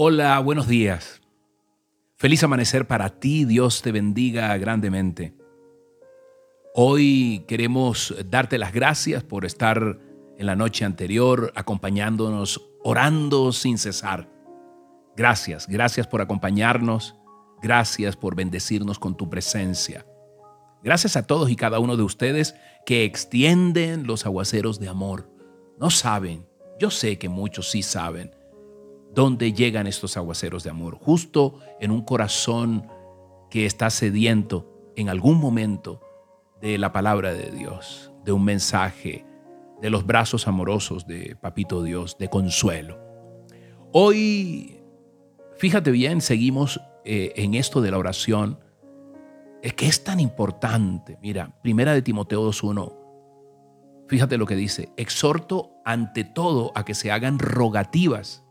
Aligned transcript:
Hola, 0.00 0.38
buenos 0.38 0.68
días. 0.68 1.20
Feliz 2.14 2.44
amanecer 2.44 2.86
para 2.86 3.18
ti, 3.18 3.44
Dios 3.44 3.82
te 3.82 3.90
bendiga 3.90 4.56
grandemente. 4.56 5.34
Hoy 6.72 7.44
queremos 7.48 8.14
darte 8.30 8.58
las 8.58 8.72
gracias 8.72 9.24
por 9.24 9.44
estar 9.44 9.98
en 10.38 10.46
la 10.46 10.54
noche 10.54 10.84
anterior 10.84 11.50
acompañándonos, 11.56 12.64
orando 12.84 13.50
sin 13.50 13.76
cesar. 13.76 14.30
Gracias, 15.16 15.66
gracias 15.66 16.06
por 16.06 16.20
acompañarnos, 16.20 17.16
gracias 17.60 18.14
por 18.14 18.36
bendecirnos 18.36 19.00
con 19.00 19.16
tu 19.16 19.28
presencia. 19.28 20.06
Gracias 20.80 21.16
a 21.16 21.26
todos 21.26 21.50
y 21.50 21.56
cada 21.56 21.80
uno 21.80 21.96
de 21.96 22.04
ustedes 22.04 22.54
que 22.86 23.02
extienden 23.02 24.06
los 24.06 24.26
aguaceros 24.26 24.78
de 24.78 24.86
amor. 24.86 25.28
No 25.80 25.90
saben, 25.90 26.46
yo 26.78 26.92
sé 26.92 27.18
que 27.18 27.28
muchos 27.28 27.68
sí 27.68 27.82
saben, 27.82 28.37
dónde 29.14 29.52
llegan 29.52 29.86
estos 29.86 30.16
aguaceros 30.16 30.64
de 30.64 30.70
amor. 30.70 30.98
Justo 31.00 31.58
en 31.80 31.90
un 31.90 32.02
corazón 32.02 32.86
que 33.50 33.66
está 33.66 33.90
sediento 33.90 34.92
en 34.96 35.08
algún 35.08 35.38
momento 35.38 36.00
de 36.60 36.78
la 36.78 36.92
palabra 36.92 37.32
de 37.32 37.50
Dios, 37.50 38.12
de 38.24 38.32
un 38.32 38.44
mensaje, 38.44 39.24
de 39.80 39.90
los 39.90 40.04
brazos 40.04 40.48
amorosos 40.48 41.06
de 41.06 41.36
Papito 41.40 41.82
Dios, 41.82 42.18
de 42.18 42.28
consuelo. 42.28 42.98
Hoy, 43.92 44.82
fíjate 45.56 45.90
bien, 45.90 46.20
seguimos 46.20 46.80
eh, 47.04 47.32
en 47.36 47.54
esto 47.54 47.80
de 47.80 47.90
la 47.90 47.98
oración 47.98 48.58
es 49.62 49.74
que 49.74 49.86
es 49.86 50.04
tan 50.04 50.20
importante. 50.20 51.18
Mira, 51.22 51.58
primera 51.62 51.92
de 51.92 52.02
Timoteo 52.02 52.48
2.1, 52.48 52.94
fíjate 54.08 54.36
lo 54.36 54.46
que 54.46 54.56
dice, 54.56 54.90
exhorto 54.96 55.72
ante 55.84 56.24
todo 56.24 56.72
a 56.74 56.84
que 56.84 56.94
se 56.94 57.10
hagan 57.10 57.38
rogativas, 57.38 58.44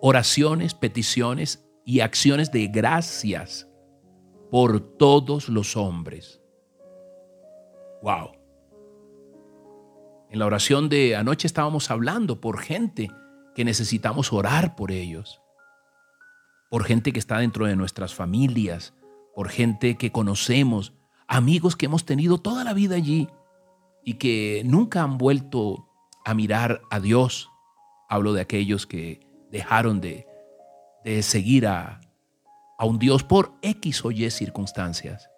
oraciones, 0.00 0.74
peticiones 0.74 1.64
y 1.84 2.00
acciones 2.00 2.52
de 2.52 2.68
gracias 2.68 3.68
por 4.50 4.80
todos 4.80 5.48
los 5.48 5.76
hombres. 5.76 6.40
Wow. 8.02 8.32
En 10.30 10.38
la 10.38 10.46
oración 10.46 10.88
de 10.88 11.16
anoche 11.16 11.46
estábamos 11.46 11.90
hablando 11.90 12.40
por 12.40 12.60
gente 12.60 13.10
que 13.54 13.64
necesitamos 13.64 14.32
orar 14.32 14.76
por 14.76 14.92
ellos, 14.92 15.40
por 16.70 16.84
gente 16.84 17.12
que 17.12 17.18
está 17.18 17.38
dentro 17.38 17.66
de 17.66 17.76
nuestras 17.76 18.14
familias, 18.14 18.94
por 19.34 19.48
gente 19.48 19.96
que 19.96 20.12
conocemos, 20.12 20.92
amigos 21.26 21.76
que 21.76 21.86
hemos 21.86 22.04
tenido 22.04 22.38
toda 22.38 22.62
la 22.62 22.74
vida 22.74 22.96
allí 22.96 23.28
y 24.04 24.14
que 24.14 24.62
nunca 24.64 25.02
han 25.02 25.18
vuelto 25.18 25.88
a 26.24 26.34
mirar 26.34 26.82
a 26.90 27.00
Dios. 27.00 27.50
Hablo 28.08 28.32
de 28.32 28.42
aquellos 28.42 28.86
que 28.86 29.27
dejaron 29.50 30.00
de, 30.00 30.26
de 31.04 31.22
seguir 31.22 31.66
a, 31.66 32.00
a 32.78 32.84
un 32.84 32.98
Dios 32.98 33.24
por 33.24 33.52
X 33.62 34.04
o 34.04 34.10
Y 34.10 34.30
circunstancias. 34.30 35.30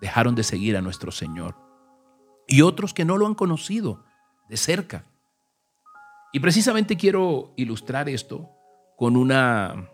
Dejaron 0.00 0.34
de 0.34 0.42
seguir 0.42 0.76
a 0.76 0.82
nuestro 0.82 1.10
Señor. 1.12 1.56
Y 2.46 2.62
otros 2.62 2.94
que 2.94 3.04
no 3.04 3.16
lo 3.16 3.26
han 3.26 3.34
conocido 3.34 4.04
de 4.48 4.56
cerca. 4.56 5.04
Y 6.32 6.40
precisamente 6.40 6.96
quiero 6.96 7.52
ilustrar 7.56 8.08
esto 8.08 8.50
con 8.96 9.16
una 9.16 9.90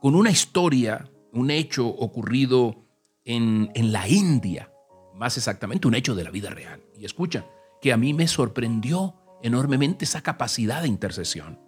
con 0.00 0.14
una 0.14 0.30
historia, 0.30 1.10
un 1.32 1.50
hecho 1.50 1.86
ocurrido 1.86 2.86
en, 3.24 3.70
en 3.74 3.92
la 3.92 4.08
India, 4.08 4.72
más 5.14 5.36
exactamente 5.36 5.86
un 5.86 5.94
hecho 5.94 6.14
de 6.14 6.24
la 6.24 6.30
vida 6.30 6.48
real. 6.48 6.82
Y 6.96 7.04
escucha, 7.04 7.44
que 7.82 7.92
a 7.92 7.98
mí 7.98 8.14
me 8.14 8.26
sorprendió 8.26 9.19
enormemente 9.42 10.04
esa 10.04 10.22
capacidad 10.22 10.82
de 10.82 10.88
intercesión. 10.88 11.58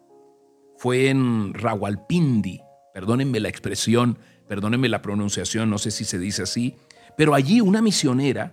Fue 0.77 1.09
en 1.09 1.55
Rawalpindi, 1.55 2.61
perdónenme 2.93 3.41
la 3.41 3.49
expresión, 3.49 4.19
perdónenme 4.49 4.89
la 4.89 5.03
pronunciación, 5.03 5.71
no 5.71 5.79
sé 5.79 5.91
si 5.91 6.05
se 6.05 6.19
dice 6.19 6.43
así, 6.43 6.77
pero 7.17 7.35
allí 7.35 7.61
una 7.61 7.83
misionera, 7.83 8.53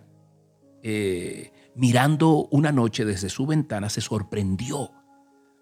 eh, 0.84 1.52
mirando 1.76 2.48
una 2.52 2.72
noche 2.72 3.06
desde 3.06 3.30
su 3.30 3.46
ventana, 3.46 3.90
se 3.90 4.02
sorprendió 4.02 4.92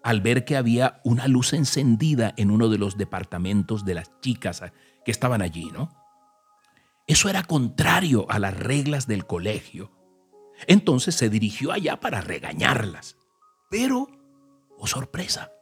al 0.02 0.20
ver 0.20 0.44
que 0.44 0.56
había 0.56 1.00
una 1.04 1.28
luz 1.28 1.52
encendida 1.52 2.34
en 2.36 2.50
uno 2.50 2.68
de 2.68 2.78
los 2.78 2.96
departamentos 2.96 3.84
de 3.84 3.94
las 3.94 4.10
chicas 4.20 4.62
que 5.04 5.10
estaban 5.10 5.42
allí, 5.42 5.70
¿no? 5.72 5.90
Eso 7.06 7.28
era 7.28 7.42
contrario 7.42 8.26
a 8.30 8.38
las 8.38 8.56
reglas 8.56 9.06
del 9.06 9.26
colegio. 9.26 9.92
Entonces 10.66 11.14
se 11.14 11.30
dirigió 11.30 11.72
allá 11.72 12.00
para 12.00 12.20
regañarlas. 12.20 13.17
Pero, 13.68 14.08
oh 14.78 14.86
sorpresa, 14.86 15.52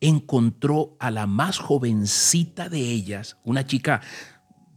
encontró 0.00 0.96
a 0.98 1.10
la 1.10 1.26
más 1.26 1.58
jovencita 1.58 2.68
de 2.68 2.80
ellas, 2.80 3.38
una 3.44 3.66
chica 3.66 4.02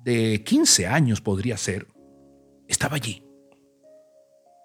de 0.04 0.44
15 0.44 0.88
años 0.88 1.22
podría 1.22 1.58
ser, 1.58 1.88
estaba 2.68 2.96
allí. 2.96 3.24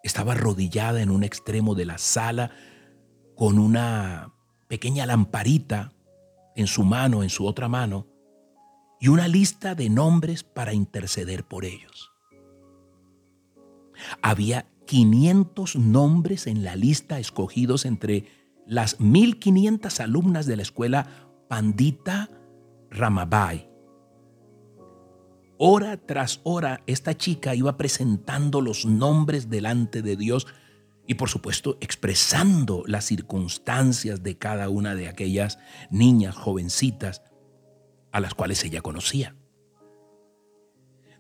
Estaba 0.02 0.32
arrodillada 0.32 1.00
en 1.00 1.10
un 1.10 1.24
extremo 1.24 1.74
de 1.74 1.84
la 1.84 1.98
sala 1.98 2.50
con 3.36 3.58
una 3.58 4.32
pequeña 4.68 5.06
lamparita 5.06 5.92
en 6.54 6.66
su 6.66 6.84
mano, 6.84 7.22
en 7.22 7.30
su 7.30 7.46
otra 7.46 7.68
mano, 7.68 8.06
y 9.00 9.08
una 9.08 9.26
lista 9.26 9.74
de 9.74 9.90
nombres 9.90 10.44
para 10.44 10.74
interceder 10.74 11.44
por 11.44 11.64
ellos. 11.64 12.12
Había 14.22 14.66
500 14.92 15.76
nombres 15.76 16.46
en 16.46 16.64
la 16.64 16.76
lista 16.76 17.18
escogidos 17.18 17.86
entre 17.86 18.26
las 18.66 19.00
1500 19.00 20.00
alumnas 20.00 20.44
de 20.44 20.56
la 20.56 20.60
escuela 20.60 21.06
Pandita 21.48 22.28
Ramabai. 22.90 23.70
Hora 25.56 25.96
tras 25.96 26.42
hora, 26.44 26.82
esta 26.86 27.16
chica 27.16 27.54
iba 27.54 27.78
presentando 27.78 28.60
los 28.60 28.84
nombres 28.84 29.48
delante 29.48 30.02
de 30.02 30.14
Dios 30.14 30.46
y 31.06 31.14
por 31.14 31.30
supuesto 31.30 31.78
expresando 31.80 32.82
las 32.86 33.06
circunstancias 33.06 34.22
de 34.22 34.36
cada 34.36 34.68
una 34.68 34.94
de 34.94 35.08
aquellas 35.08 35.58
niñas 35.90 36.36
jovencitas 36.36 37.22
a 38.12 38.20
las 38.20 38.34
cuales 38.34 38.62
ella 38.62 38.82
conocía. 38.82 39.36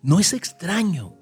No 0.02 0.20
es 0.20 0.34
extraño 0.34 1.21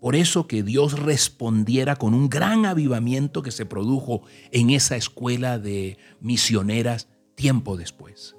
por 0.00 0.16
eso 0.16 0.46
que 0.46 0.62
Dios 0.62 0.98
respondiera 0.98 1.96
con 1.96 2.14
un 2.14 2.28
gran 2.28 2.66
avivamiento 2.66 3.42
que 3.42 3.50
se 3.50 3.66
produjo 3.66 4.22
en 4.52 4.70
esa 4.70 4.96
escuela 4.96 5.58
de 5.58 5.98
misioneras 6.20 7.08
tiempo 7.34 7.76
después. 7.76 8.36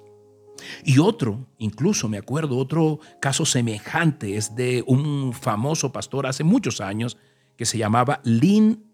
Y 0.84 0.98
otro, 0.98 1.46
incluso 1.58 2.08
me 2.08 2.18
acuerdo, 2.18 2.58
otro 2.58 3.00
caso 3.20 3.44
semejante 3.44 4.36
es 4.36 4.54
de 4.54 4.82
un 4.86 5.32
famoso 5.32 5.92
pastor 5.92 6.26
hace 6.26 6.44
muchos 6.44 6.80
años 6.80 7.16
que 7.56 7.64
se 7.64 7.78
llamaba 7.78 8.20
Lin 8.24 8.84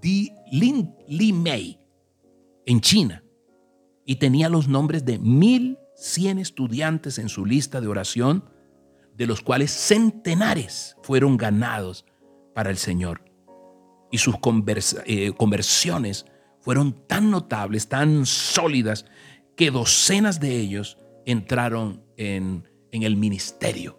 Di 0.00 0.32
Lin 0.50 0.94
Li 1.08 1.32
Mei 1.32 1.78
en 2.66 2.80
China 2.80 3.22
y 4.04 4.16
tenía 4.16 4.48
los 4.48 4.68
nombres 4.68 5.04
de 5.04 5.18
1100 5.18 6.38
estudiantes 6.38 7.18
en 7.18 7.28
su 7.28 7.44
lista 7.44 7.80
de 7.80 7.88
oración, 7.88 8.44
de 9.20 9.26
los 9.26 9.42
cuales 9.42 9.70
centenares 9.70 10.96
fueron 11.02 11.36
ganados 11.36 12.06
para 12.54 12.70
el 12.70 12.78
Señor. 12.78 13.22
Y 14.10 14.16
sus 14.16 14.36
eh, 15.04 15.32
conversiones 15.36 16.24
fueron 16.60 17.06
tan 17.06 17.30
notables, 17.30 17.86
tan 17.90 18.24
sólidas, 18.24 19.04
que 19.58 19.70
docenas 19.70 20.40
de 20.40 20.56
ellos 20.56 20.96
entraron 21.26 22.02
en, 22.16 22.66
en 22.92 23.02
el 23.02 23.18
ministerio. 23.18 23.98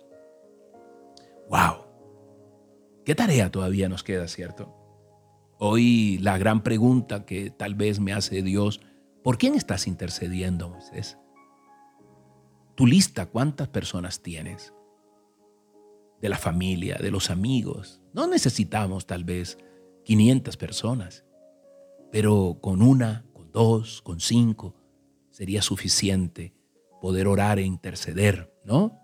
¡Wow! 1.52 1.86
¿Qué 3.06 3.14
tarea 3.14 3.52
todavía 3.52 3.90
nos 3.90 4.04
queda, 4.04 4.28
cierto? 4.28 4.76
Hoy 5.60 6.18
la 6.18 6.40
gran 6.40 6.64
pregunta 6.64 7.28
que 7.28 7.52
tal 7.52 7.76
vez 7.76 8.00
me 8.00 8.14
hace 8.14 8.42
Dios, 8.42 8.82
¿por 9.24 9.38
quién 9.38 9.54
estás 9.54 9.86
intercediendo, 9.86 10.70
Moisés? 10.70 11.20
Tu 12.74 12.88
lista, 12.88 13.28
¿cuántas 13.28 13.68
personas 13.68 14.24
tienes? 14.24 14.74
De 16.22 16.30
la 16.30 16.38
familia, 16.38 16.98
de 17.02 17.12
los 17.12 17.30
amigos. 17.30 18.02
No 18.14 18.28
necesitamos 18.28 19.06
tal 19.06 19.24
vez 19.24 19.58
500 20.06 20.56
personas, 20.58 21.26
pero 22.12 22.60
con 22.62 22.82
una, 22.82 23.26
con 23.34 23.52
dos, 23.52 24.02
con 24.02 24.20
cinco, 24.20 24.76
sería 25.32 25.62
suficiente 25.62 26.54
poder 27.02 27.28
orar 27.28 27.58
e 27.58 27.64
interceder, 27.64 28.54
¿no? 28.64 29.00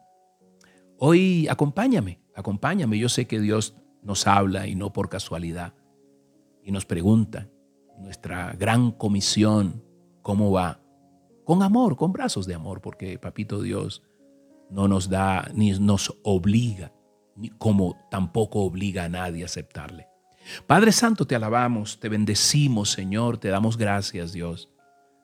Hoy 0.99 1.47
acompáñame, 1.47 2.21
acompáñame. 2.35 2.99
Yo 2.99 3.09
sé 3.09 3.25
que 3.25 3.39
Dios 3.39 3.75
nos 4.03 4.27
habla 4.27 4.67
y 4.67 4.75
no 4.75 4.93
por 4.93 5.09
casualidad 5.09 5.73
y 6.63 6.71
nos 6.71 6.85
pregunta 6.85 7.49
nuestra 7.97 8.53
gran 8.53 8.91
comisión, 8.91 9.83
¿cómo 10.21 10.51
va? 10.51 10.81
Con 11.45 11.63
amor, 11.63 11.95
con 11.95 12.11
brazos 12.11 12.45
de 12.45 12.55
amor, 12.55 12.81
porque 12.81 13.17
Papito 13.17 13.61
Dios 13.61 14.03
no 14.69 14.87
nos 14.87 15.09
da 15.09 15.49
ni 15.53 15.71
nos 15.79 16.19
obliga, 16.23 16.91
como 17.57 18.07
tampoco 18.09 18.61
obliga 18.61 19.05
a 19.05 19.09
nadie 19.09 19.43
a 19.43 19.45
aceptarle. 19.45 20.07
Padre 20.65 20.91
Santo, 20.91 21.25
te 21.25 21.35
alabamos, 21.35 21.99
te 21.99 22.09
bendecimos, 22.09 22.91
Señor, 22.91 23.37
te 23.37 23.49
damos 23.49 23.77
gracias, 23.77 24.31
Dios. 24.31 24.69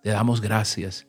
Te 0.02 0.10
damos 0.10 0.42
gracias. 0.42 1.08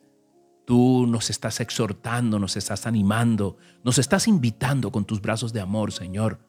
Tú 0.65 1.05
nos 1.07 1.29
estás 1.29 1.59
exhortando, 1.59 2.39
nos 2.39 2.55
estás 2.55 2.87
animando, 2.87 3.57
nos 3.83 3.97
estás 3.97 4.27
invitando 4.27 4.91
con 4.91 5.05
tus 5.05 5.21
brazos 5.21 5.53
de 5.53 5.61
amor, 5.61 5.91
Señor, 5.91 6.39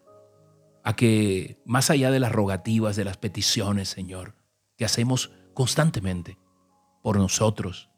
a 0.85 0.94
que 0.94 1.61
más 1.67 1.91
allá 1.91 2.11
de 2.11 2.20
las 2.20 2.32
rogativas, 2.32 2.97
de 2.97 3.05
las 3.05 3.17
peticiones, 3.17 3.88
Señor, 3.88 4.37
que 4.76 4.85
hacemos 4.85 5.32
constantemente 5.52 6.38
por 7.02 7.19
nosotros, 7.19 7.91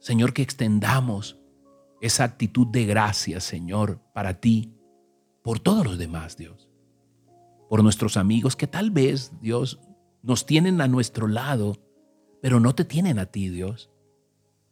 Señor, 0.00 0.32
que 0.32 0.42
extendamos 0.42 1.38
esa 2.00 2.24
actitud 2.24 2.66
de 2.66 2.86
gracia, 2.86 3.40
Señor, 3.40 4.00
para 4.12 4.40
ti, 4.40 4.75
por 5.46 5.60
todos 5.60 5.86
los 5.86 5.96
demás, 5.96 6.36
Dios. 6.36 6.68
Por 7.70 7.84
nuestros 7.84 8.16
amigos 8.16 8.56
que 8.56 8.66
tal 8.66 8.90
vez, 8.90 9.30
Dios, 9.40 9.78
nos 10.20 10.44
tienen 10.44 10.80
a 10.80 10.88
nuestro 10.88 11.28
lado, 11.28 11.76
pero 12.42 12.58
no 12.58 12.74
te 12.74 12.84
tienen 12.84 13.20
a 13.20 13.26
ti, 13.26 13.48
Dios. 13.48 13.88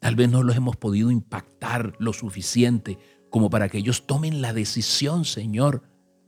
Tal 0.00 0.16
vez 0.16 0.28
no 0.28 0.42
los 0.42 0.56
hemos 0.56 0.74
podido 0.74 1.12
impactar 1.12 1.94
lo 2.00 2.12
suficiente 2.12 2.98
como 3.30 3.50
para 3.50 3.68
que 3.68 3.78
ellos 3.78 4.08
tomen 4.08 4.42
la 4.42 4.52
decisión, 4.52 5.24
Señor, 5.24 5.84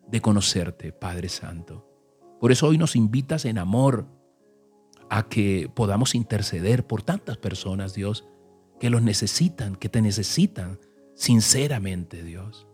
de 0.06 0.20
conocerte, 0.20 0.92
Padre 0.92 1.28
Santo. 1.28 1.90
Por 2.38 2.52
eso 2.52 2.68
hoy 2.68 2.78
nos 2.78 2.94
invitas 2.94 3.46
en 3.46 3.58
amor 3.58 4.06
a 5.10 5.28
que 5.28 5.68
podamos 5.74 6.14
interceder 6.14 6.86
por 6.86 7.02
tantas 7.02 7.36
personas, 7.36 7.94
Dios, 7.94 8.24
que 8.78 8.90
los 8.90 9.02
necesitan, 9.02 9.74
que 9.74 9.88
te 9.88 10.00
necesitan 10.02 10.78
sinceramente, 11.16 12.22
Dios. 12.22 12.68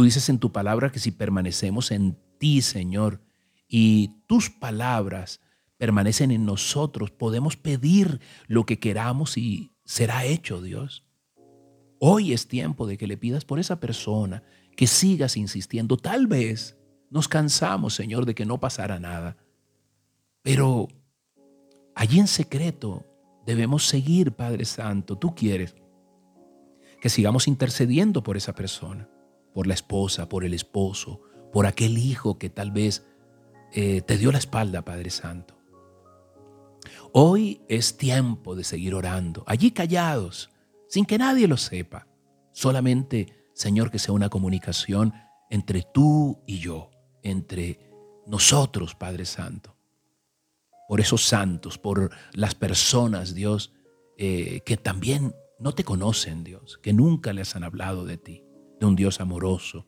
Tú 0.00 0.04
dices 0.04 0.30
en 0.30 0.38
tu 0.38 0.50
palabra 0.50 0.90
que 0.90 0.98
si 0.98 1.10
permanecemos 1.10 1.90
en 1.90 2.16
ti, 2.38 2.62
Señor, 2.62 3.20
y 3.68 4.22
tus 4.26 4.48
palabras 4.48 5.42
permanecen 5.76 6.30
en 6.30 6.46
nosotros, 6.46 7.10
podemos 7.10 7.58
pedir 7.58 8.18
lo 8.46 8.64
que 8.64 8.78
queramos 8.78 9.36
y 9.36 9.74
será 9.84 10.24
hecho, 10.24 10.62
Dios. 10.62 11.04
Hoy 11.98 12.32
es 12.32 12.48
tiempo 12.48 12.86
de 12.86 12.96
que 12.96 13.06
le 13.06 13.18
pidas 13.18 13.44
por 13.44 13.58
esa 13.58 13.78
persona, 13.78 14.42
que 14.74 14.86
sigas 14.86 15.36
insistiendo. 15.36 15.98
Tal 15.98 16.26
vez 16.26 16.78
nos 17.10 17.28
cansamos, 17.28 17.92
Señor, 17.92 18.24
de 18.24 18.34
que 18.34 18.46
no 18.46 18.58
pasara 18.58 18.98
nada, 18.98 19.36
pero 20.40 20.88
allí 21.94 22.20
en 22.20 22.26
secreto 22.26 23.04
debemos 23.44 23.86
seguir, 23.86 24.32
Padre 24.32 24.64
Santo. 24.64 25.18
Tú 25.18 25.34
quieres 25.34 25.76
que 27.02 27.10
sigamos 27.10 27.46
intercediendo 27.46 28.22
por 28.22 28.38
esa 28.38 28.54
persona, 28.54 29.06
por 29.54 29.66
la 29.66 29.74
esposa, 29.74 30.28
por 30.28 30.44
el 30.44 30.54
esposo, 30.54 31.20
por 31.52 31.66
aquel 31.66 31.98
hijo 31.98 32.38
que 32.38 32.50
tal 32.50 32.70
vez 32.70 33.06
eh, 33.72 34.02
te 34.02 34.18
dio 34.18 34.32
la 34.32 34.38
espalda, 34.38 34.82
Padre 34.82 35.10
Santo. 35.10 35.58
Hoy 37.12 37.60
es 37.68 37.96
tiempo 37.96 38.54
de 38.54 38.64
seguir 38.64 38.94
orando, 38.94 39.44
allí 39.46 39.72
callados, 39.72 40.50
sin 40.88 41.04
que 41.04 41.18
nadie 41.18 41.48
lo 41.48 41.56
sepa. 41.56 42.06
Solamente, 42.52 43.44
Señor, 43.52 43.90
que 43.90 43.98
sea 43.98 44.14
una 44.14 44.28
comunicación 44.28 45.12
entre 45.50 45.82
tú 45.82 46.42
y 46.46 46.58
yo, 46.58 46.90
entre 47.22 47.78
nosotros, 48.26 48.94
Padre 48.94 49.26
Santo. 49.26 49.76
Por 50.88 51.00
esos 51.00 51.24
santos, 51.24 51.78
por 51.78 52.10
las 52.32 52.54
personas, 52.54 53.34
Dios, 53.34 53.72
eh, 54.16 54.60
que 54.64 54.76
también 54.76 55.34
no 55.58 55.72
te 55.72 55.84
conocen, 55.84 56.42
Dios, 56.42 56.78
que 56.82 56.92
nunca 56.92 57.32
les 57.32 57.54
han 57.54 57.64
hablado 57.64 58.04
de 58.04 58.18
ti, 58.18 58.44
de 58.80 58.86
un 58.86 58.96
Dios 58.96 59.20
amoroso, 59.20 59.86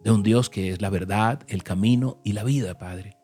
de 0.00 0.10
un 0.10 0.22
Dios 0.22 0.50
que 0.50 0.72
es 0.72 0.82
la 0.82 0.90
verdad, 0.90 1.42
el 1.46 1.62
camino 1.62 2.20
y 2.24 2.32
la 2.32 2.42
vida, 2.44 2.76
Padre. 2.76 3.16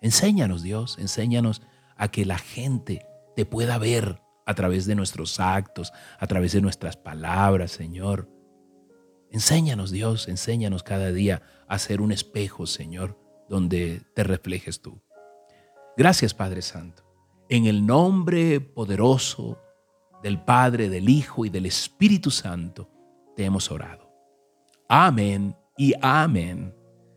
Enséñanos, 0.00 0.62
Dios, 0.62 0.98
enséñanos 0.98 1.62
a 1.96 2.08
que 2.08 2.24
la 2.24 2.38
gente 2.38 3.06
te 3.36 3.44
pueda 3.44 3.78
ver 3.78 4.20
a 4.46 4.54
través 4.54 4.86
de 4.86 4.94
nuestros 4.94 5.38
actos, 5.40 5.92
a 6.18 6.26
través 6.26 6.52
de 6.52 6.60
nuestras 6.60 6.96
palabras, 6.96 7.72
Señor. 7.72 8.28
Enséñanos, 9.30 9.90
Dios, 9.90 10.28
enséñanos 10.28 10.82
cada 10.82 11.12
día 11.12 11.42
a 11.66 11.78
ser 11.78 12.00
un 12.00 12.12
espejo, 12.12 12.66
Señor, 12.66 13.18
donde 13.48 14.02
te 14.14 14.24
reflejes 14.24 14.80
tú. 14.80 15.02
Gracias, 15.96 16.34
Padre 16.34 16.62
Santo. 16.62 17.04
En 17.48 17.66
el 17.66 17.84
nombre 17.84 18.60
poderoso 18.60 19.58
del 20.22 20.40
Padre, 20.42 20.88
del 20.88 21.08
Hijo 21.08 21.44
y 21.44 21.50
del 21.50 21.66
Espíritu 21.66 22.30
Santo, 22.30 22.90
te 23.36 23.44
hemos 23.44 23.70
orado. 23.70 24.10
Amén 24.88 25.56
y 25.76 25.94
amén. 26.00 26.74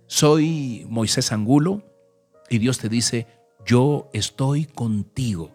Soy 0.07 0.85
Moisés 0.89 1.31
Angulo 1.31 1.83
y 2.49 2.59
Dios 2.59 2.79
te 2.79 2.89
dice, 2.89 3.27
yo 3.65 4.09
estoy 4.13 4.65
contigo. 4.65 5.51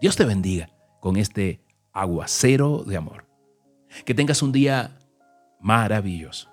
Dios 0.00 0.16
te 0.16 0.24
bendiga 0.24 0.70
con 1.00 1.16
este 1.16 1.60
aguacero 1.92 2.84
de 2.84 2.96
amor. 2.96 3.24
Que 4.04 4.14
tengas 4.14 4.42
un 4.42 4.52
día 4.52 4.98
maravilloso. 5.60 6.50